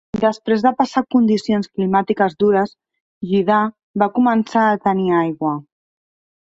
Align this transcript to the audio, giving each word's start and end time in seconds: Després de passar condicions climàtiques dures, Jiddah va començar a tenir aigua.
Després 0.21 0.63
de 0.65 0.69
passar 0.79 1.03
condicions 1.15 1.69
climàtiques 1.75 2.37
dures, 2.45 2.73
Jiddah 3.33 3.63
va 4.05 4.11
començar 4.19 4.69
a 4.75 4.83
tenir 4.89 5.11
aigua. 5.25 5.57